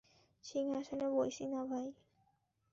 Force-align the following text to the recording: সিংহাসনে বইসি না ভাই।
সিংহাসনে 0.43 1.07
বইসি 1.09 1.45
না 1.45 1.61
ভাই। 1.65 1.87